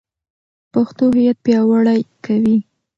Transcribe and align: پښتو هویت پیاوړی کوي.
پښتو 0.71 1.03
هویت 1.13 1.37
پیاوړی 1.45 1.99
کوي. 2.25 2.57